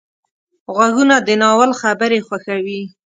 [0.75, 2.81] غوږونه د ناول خبرې خوښوي